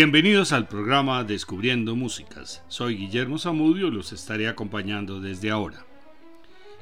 [0.00, 2.62] Bienvenidos al programa Descubriendo Músicas.
[2.68, 5.84] Soy Guillermo Zamudio y los estaré acompañando desde ahora.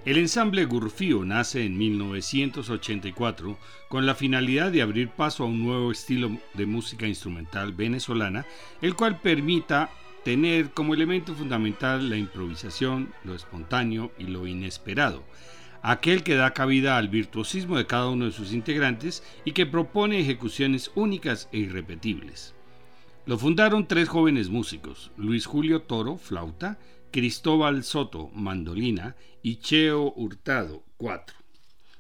[0.05, 3.59] El ensamble Gurfío nace en 1984
[3.89, 8.45] con la finalidad de abrir paso a un nuevo estilo de música instrumental venezolana,
[8.83, 9.89] el cual permita
[10.23, 15.25] tener como elemento fundamental la improvisación, lo espontáneo y lo inesperado,
[15.81, 20.21] aquel que da cabida al virtuosismo de cada uno de sus integrantes y que propone
[20.21, 22.56] ejecuciones únicas e irrepetibles.
[23.27, 26.79] Lo fundaron tres jóvenes músicos, Luis Julio Toro, flauta,
[27.11, 31.37] Cristóbal Soto, mandolina y Cheo Hurtado, cuatro.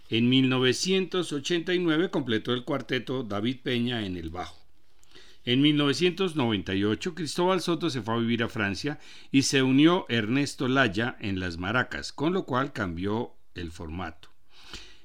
[0.08, 4.64] En 1989 completó el cuarteto David Peña en el bajo.
[5.44, 9.00] En 1998 Cristóbal Soto se fue a vivir a Francia
[9.32, 14.29] y se unió Ernesto Laya en las maracas, con lo cual cambió el formato.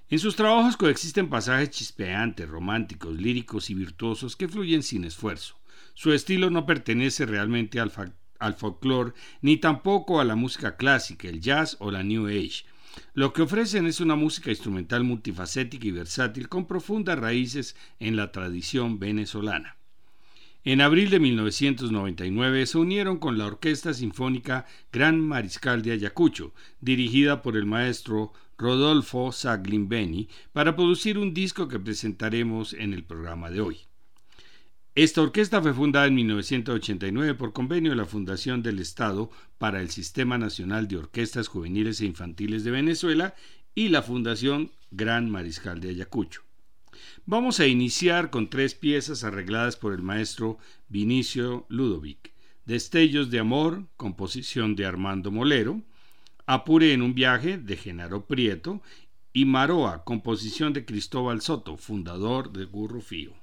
[0.08, 5.61] En sus trabajos coexisten pasajes chispeantes, románticos, líricos y virtuosos que fluyen sin esfuerzo.
[6.02, 7.92] Su estilo no pertenece realmente al,
[8.40, 9.14] al folclore
[9.44, 12.66] ni tampoco a la música clásica, el jazz o la New Age.
[13.14, 18.32] Lo que ofrecen es una música instrumental multifacética y versátil con profundas raíces en la
[18.32, 19.78] tradición venezolana.
[20.64, 27.44] En abril de 1999 se unieron con la Orquesta Sinfónica Gran Mariscal de Ayacucho, dirigida
[27.44, 33.62] por el maestro Rodolfo Saglimbeni, para producir un disco que presentaremos en el programa de
[33.62, 33.91] hoy.
[34.94, 39.90] Esta orquesta fue fundada en 1989 por convenio de la Fundación del Estado para el
[39.90, 43.34] Sistema Nacional de Orquestas Juveniles e Infantiles de Venezuela
[43.74, 46.42] y la Fundación Gran Mariscal de Ayacucho.
[47.26, 50.58] Vamos a iniciar con tres piezas arregladas por el maestro
[50.90, 52.34] Vinicio Ludovic.
[52.66, 55.82] Destellos de Amor, composición de Armando Molero,
[56.46, 58.82] Apure en un viaje, de Genaro Prieto,
[59.32, 63.41] y Maroa, composición de Cristóbal Soto, fundador de Gurrufío.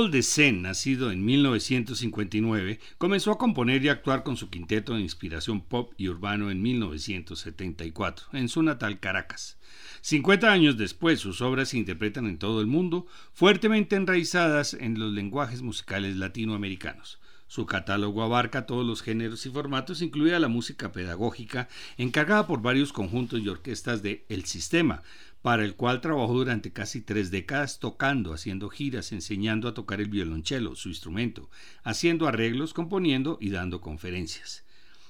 [0.00, 5.60] Paul Desen, nacido en 1959, comenzó a componer y actuar con su quinteto de inspiración
[5.60, 9.58] pop y urbano en 1974, en su natal Caracas.
[10.00, 15.12] 50 años después, sus obras se interpretan en todo el mundo, fuertemente enraizadas en los
[15.12, 17.20] lenguajes musicales latinoamericanos.
[17.50, 22.92] Su catálogo abarca todos los géneros y formatos, incluida la música pedagógica, encargada por varios
[22.92, 25.02] conjuntos y orquestas de El Sistema,
[25.42, 30.08] para el cual trabajó durante casi tres décadas tocando, haciendo giras, enseñando a tocar el
[30.08, 31.50] violonchelo, su instrumento,
[31.82, 34.64] haciendo arreglos, componiendo y dando conferencias.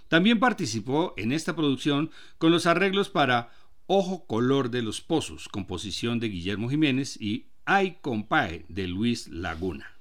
[0.09, 3.51] También participó en esta producción con los arreglos para
[3.87, 10.00] Ojo Color de los Pozos, composición de Guillermo Jiménez, y Ay Compae de Luis Laguna.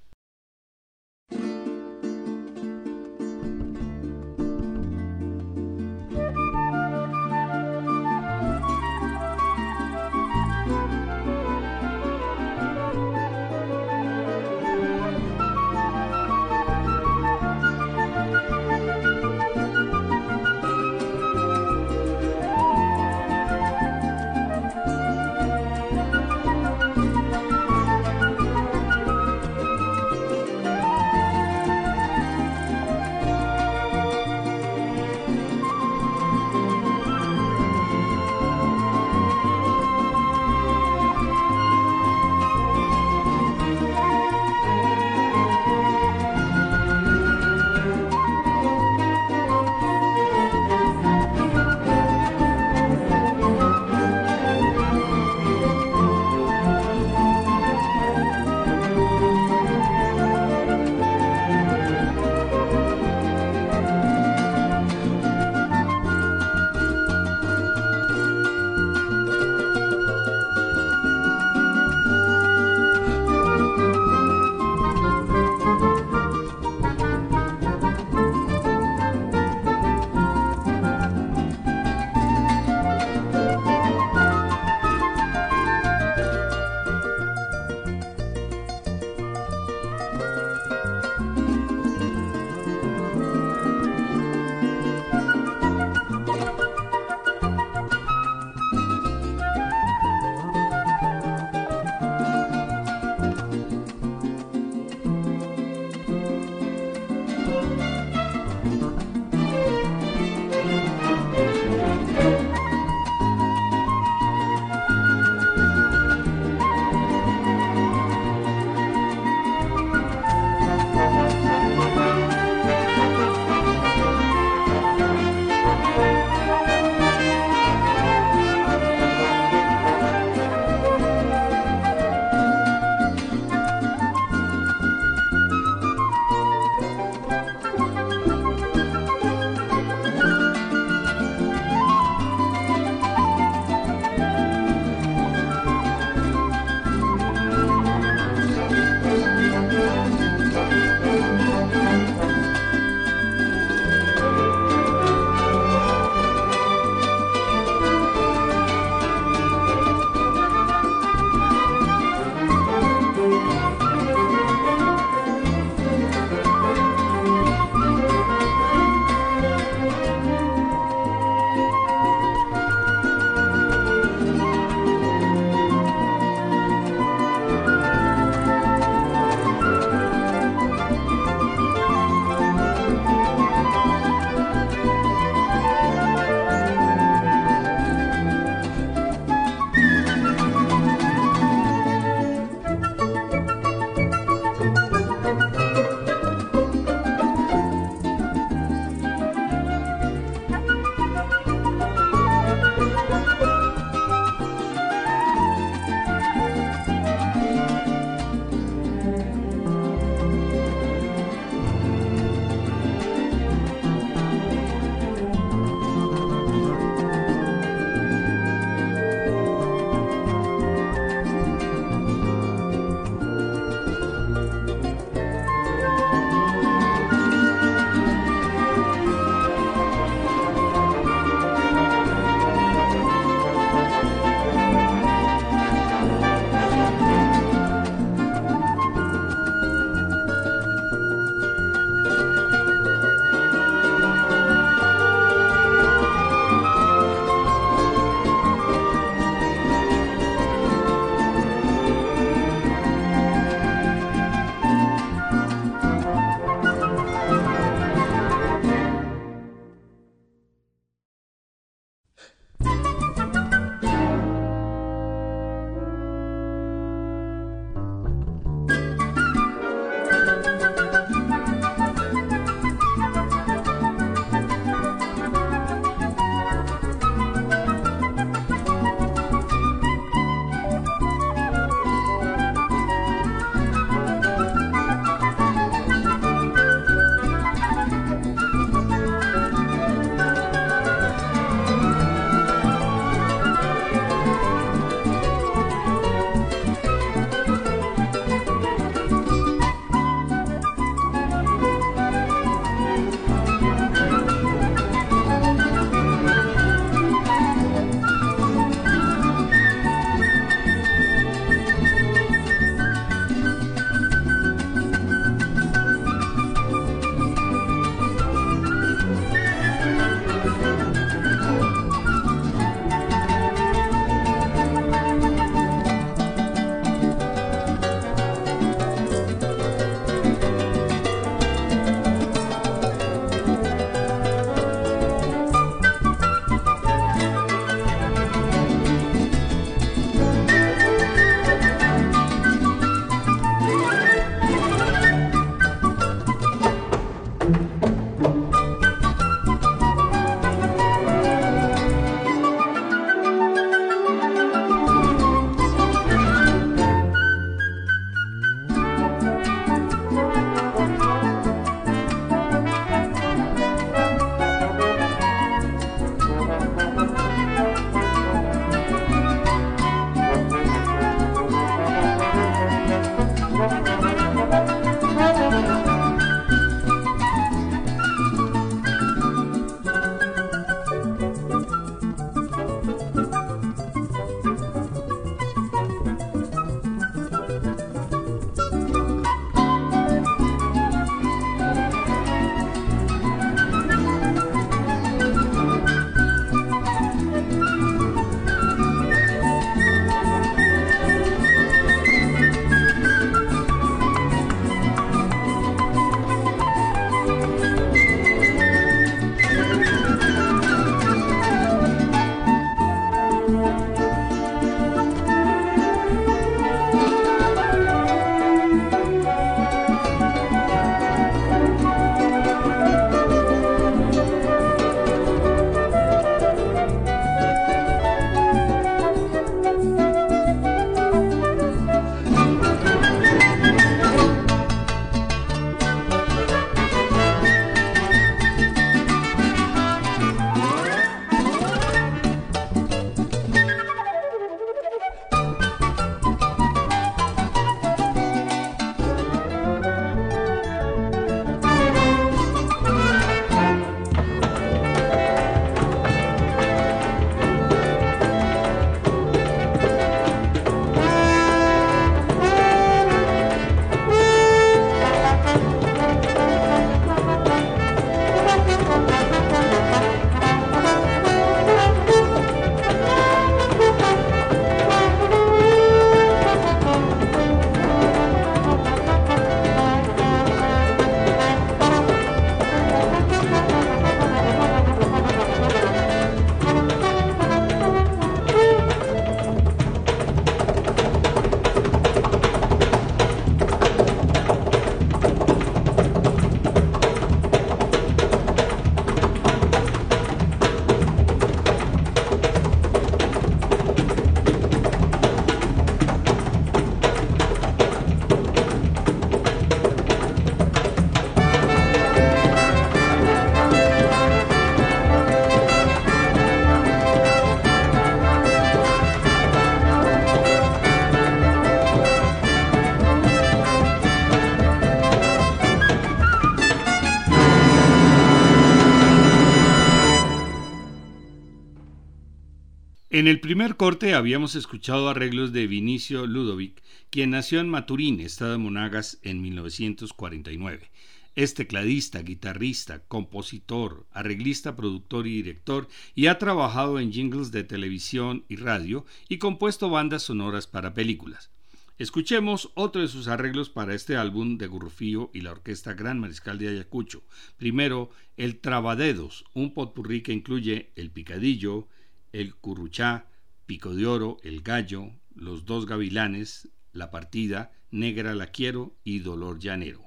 [533.29, 538.57] El primer corte habíamos escuchado arreglos de Vinicio Ludovic, quien nació en Maturín, estado de
[538.57, 540.89] Monagas, en 1949.
[541.35, 548.45] Es tecladista, guitarrista, compositor, arreglista, productor y director y ha trabajado en jingles de televisión
[548.49, 551.51] y radio y compuesto bandas sonoras para películas.
[551.99, 556.57] Escuchemos otro de sus arreglos para este álbum de Gurrufío y la Orquesta Gran Mariscal
[556.57, 557.21] de Ayacucho.
[557.57, 561.87] Primero, El Trabadedos, un potpurrí que incluye El Picadillo,
[562.31, 563.27] El Curruchá,
[563.65, 569.59] Pico de Oro, El Gallo, Los Dos Gavilanes, La Partida, Negra la Quiero y Dolor
[569.59, 570.03] Llanero.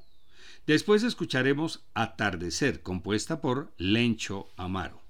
[0.67, 5.02] Después escucharemos Atardecer, compuesta por Lencho Amaro.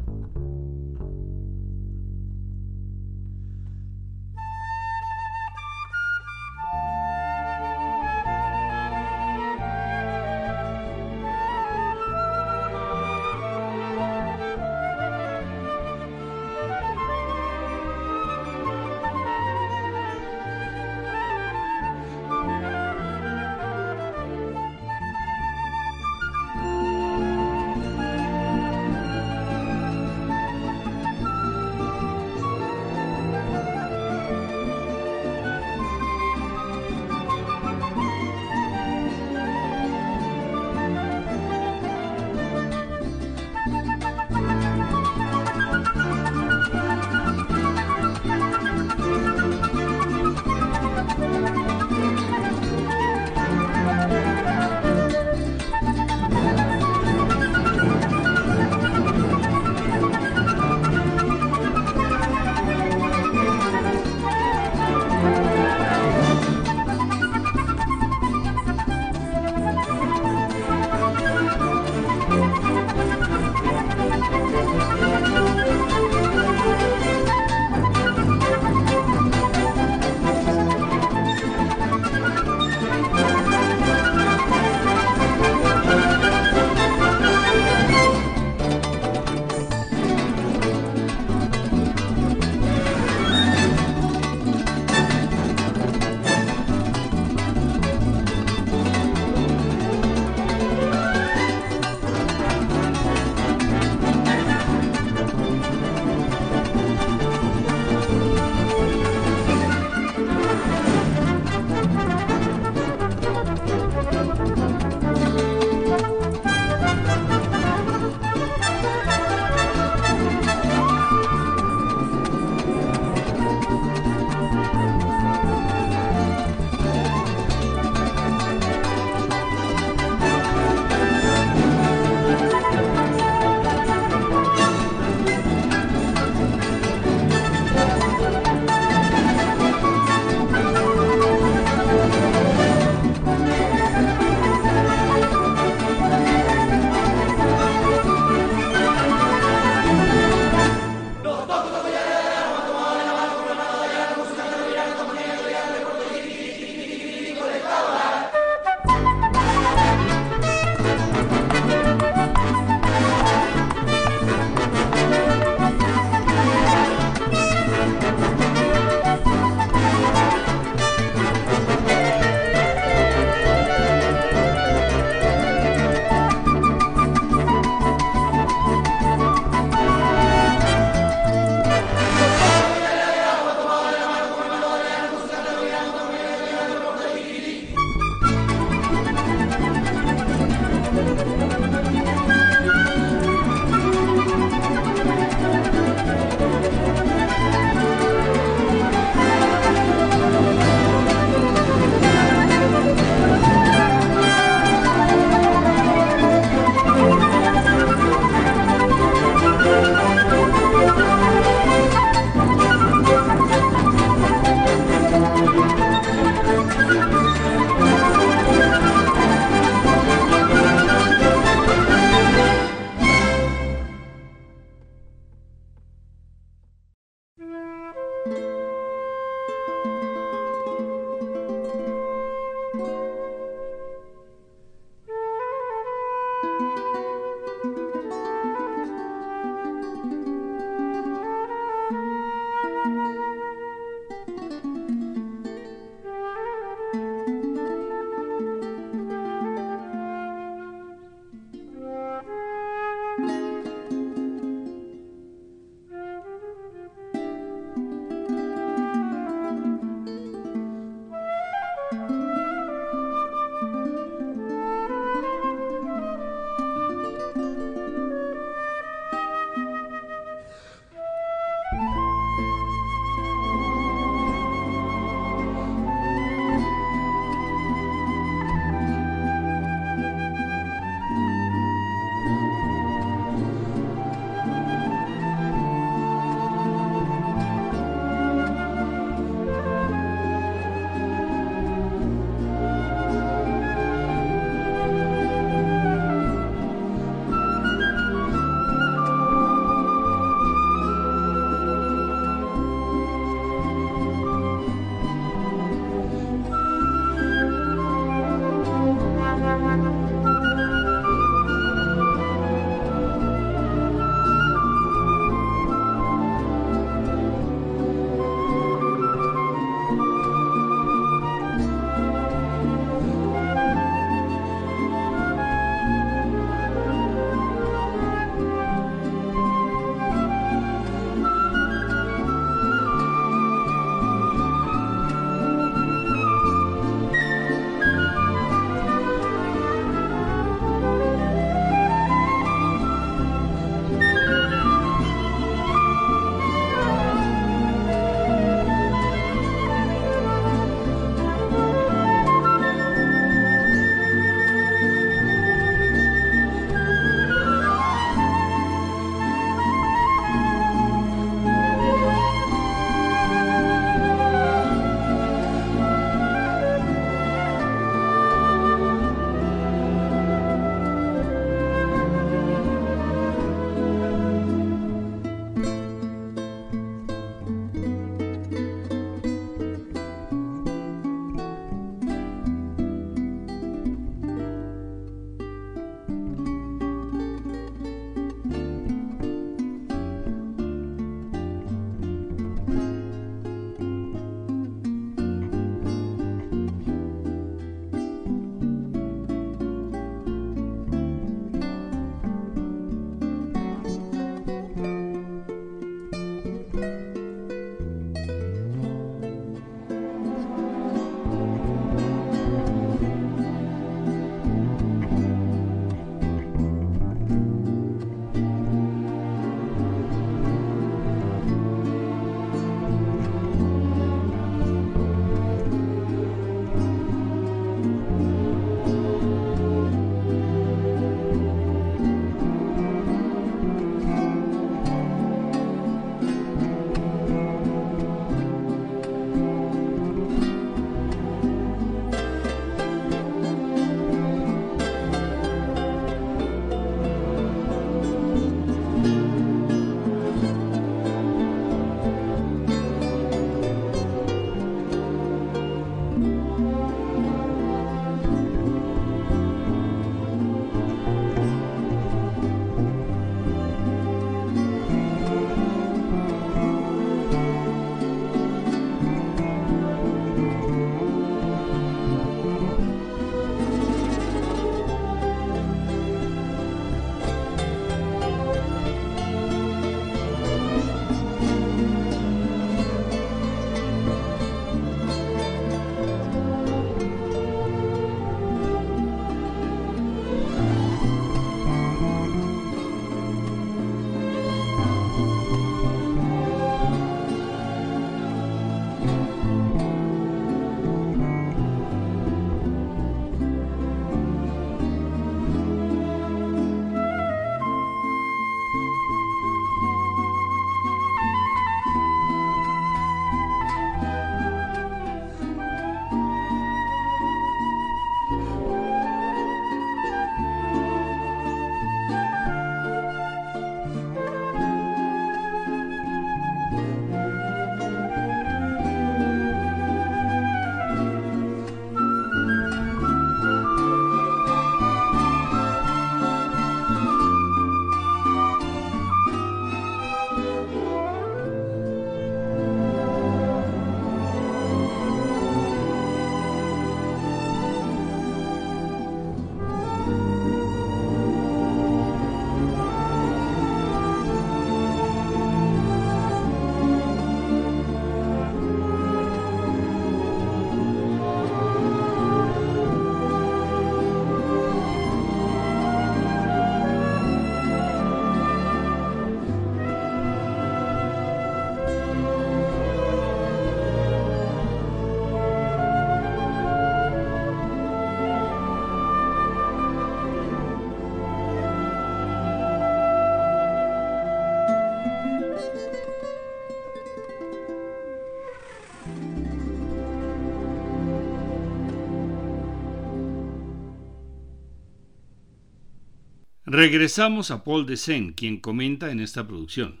[596.74, 600.00] Regresamos a Paul Desen, quien comenta en esta producción.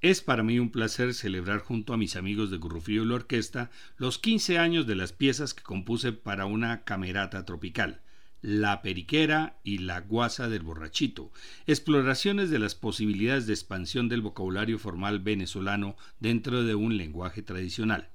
[0.00, 3.70] Es para mí un placer celebrar junto a mis amigos de Gurrufío y la orquesta
[3.98, 8.00] los 15 años de las piezas que compuse para una camerata tropical,
[8.40, 11.32] La Periquera y La Guasa del Borrachito,
[11.66, 18.08] exploraciones de las posibilidades de expansión del vocabulario formal venezolano dentro de un lenguaje tradicional.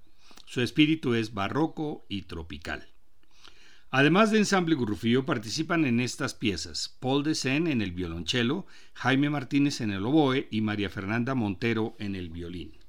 [0.48, 2.95] Su espíritu es barroco y tropical.
[3.98, 9.30] Además de Ensamble Gurrufío, participan en estas piezas Paul de Sen en el violonchelo, Jaime
[9.30, 12.85] Martínez en el oboe y María Fernanda Montero en el violín.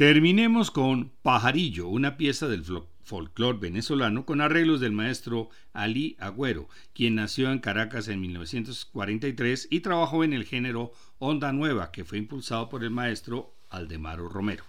[0.00, 2.64] Terminemos con Pajarillo, una pieza del
[3.02, 9.80] folclore venezolano con arreglos del maestro Ali Agüero, quien nació en Caracas en 1943 y
[9.80, 14.64] trabajó en el género Onda Nueva, que fue impulsado por el maestro Aldemaro Romero.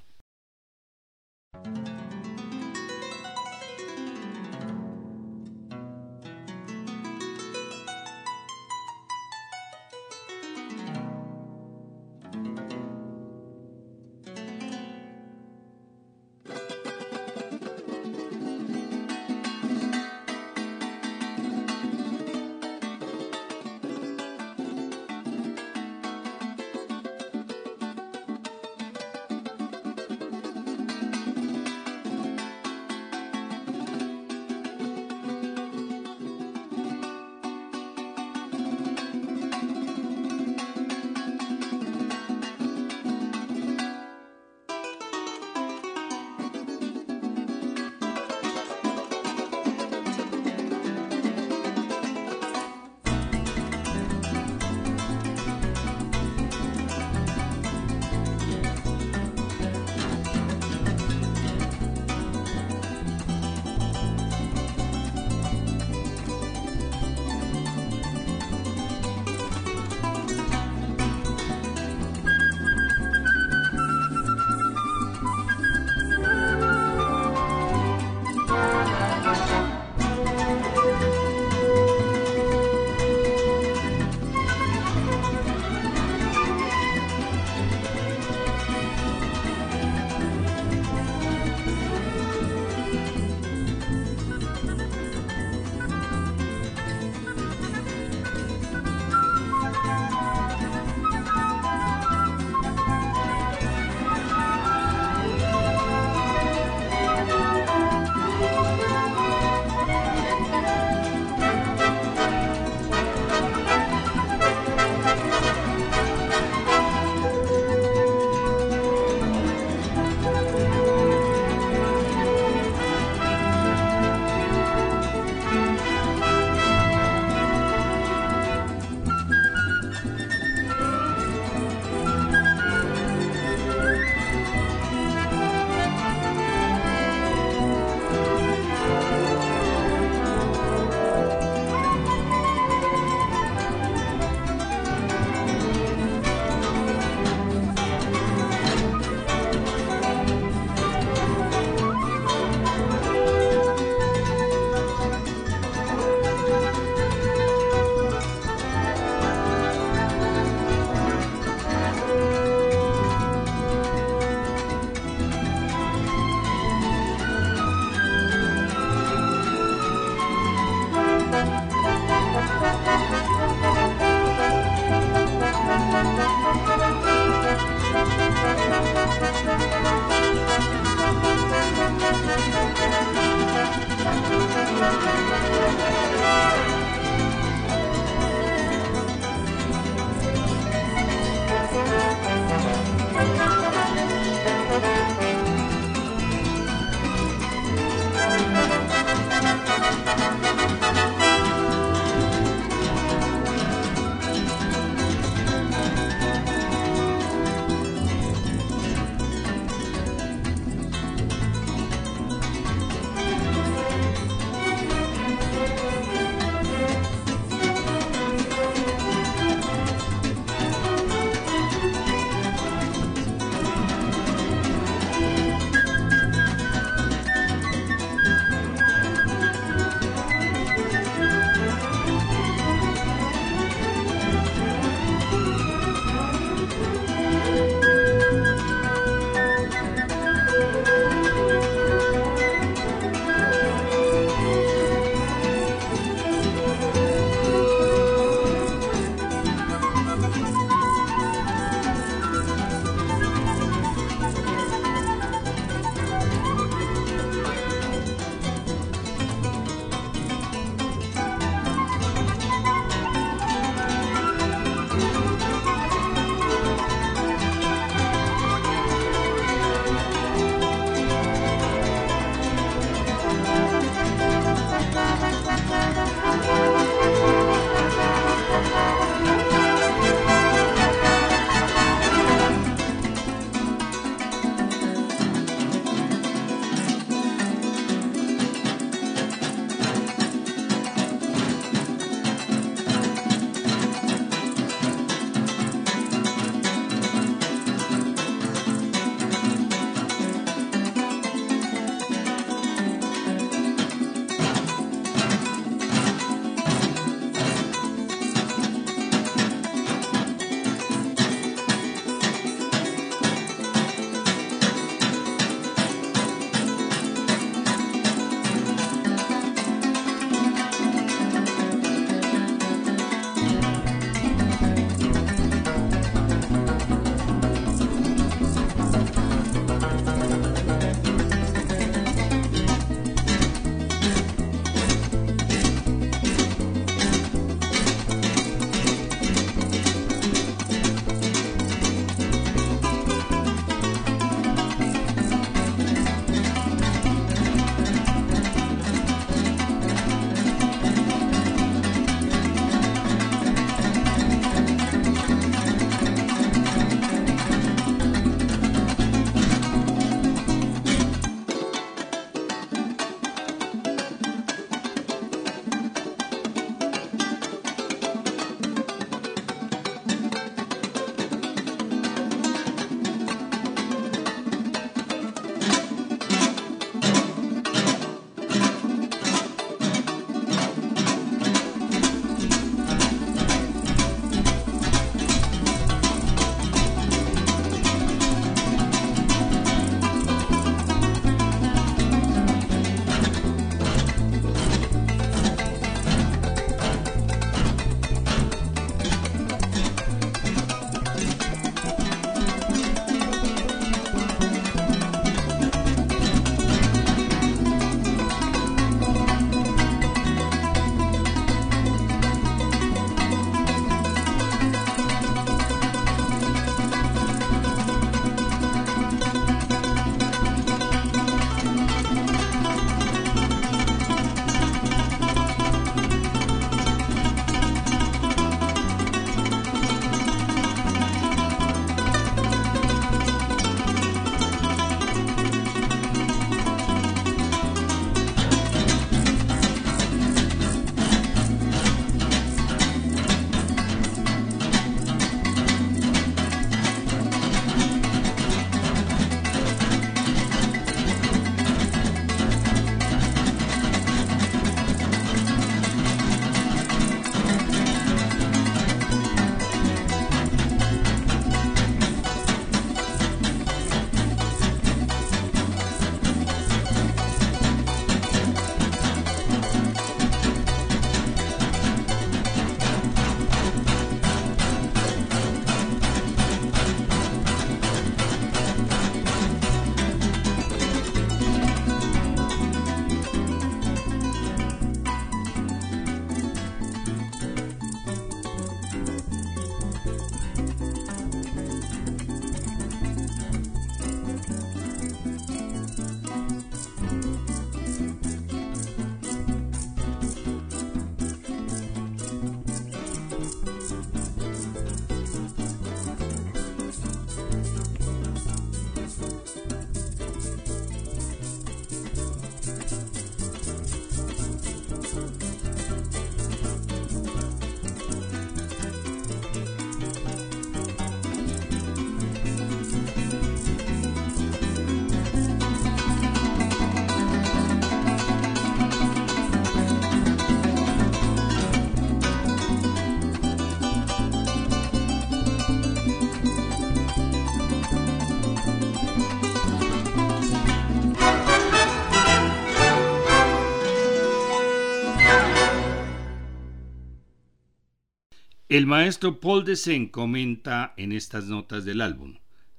[548.71, 552.37] El maestro Paul Desen comenta en estas notas del álbum.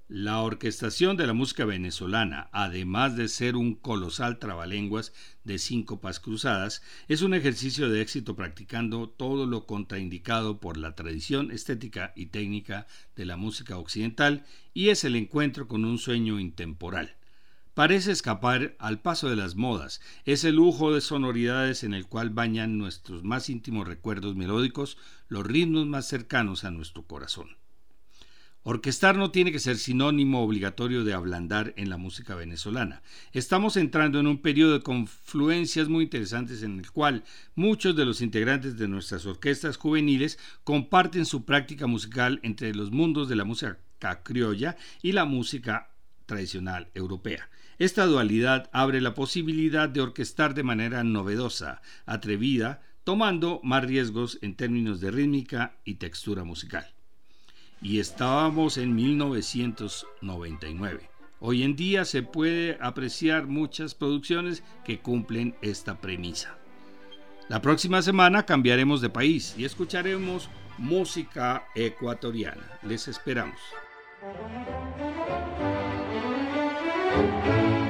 [0.09, 5.13] La orquestación de la música venezolana, además de ser un colosal trabalenguas
[5.45, 11.51] de síncopas cruzadas, es un ejercicio de éxito practicando todo lo contraindicado por la tradición
[11.51, 17.17] estética y técnica de la música occidental y es el encuentro con un sueño intemporal.
[17.75, 22.77] Parece escapar al paso de las modas, ese lujo de sonoridades en el cual bañan
[22.77, 24.99] nuestros más íntimos recuerdos melódicos,
[25.29, 27.57] los ritmos más cercanos a nuestro corazón.
[28.63, 33.03] Orquestar no tiene que ser sinónimo obligatorio de ablandar en la música venezolana.
[33.33, 38.21] Estamos entrando en un periodo de confluencias muy interesantes en el cual muchos de los
[38.21, 43.79] integrantes de nuestras orquestas juveniles comparten su práctica musical entre los mundos de la música
[44.23, 45.89] criolla y la música
[46.27, 47.49] tradicional europea.
[47.83, 54.55] Esta dualidad abre la posibilidad de orquestar de manera novedosa, atrevida, tomando más riesgos en
[54.55, 56.87] términos de rítmica y textura musical.
[57.81, 61.11] Y estábamos en 1999.
[61.41, 66.57] Hoy en día se puede apreciar muchas producciones que cumplen esta premisa.
[67.49, 72.79] La próxima semana cambiaremos de país y escucharemos música ecuatoriana.
[72.85, 73.59] Les esperamos.
[77.15, 77.82] Música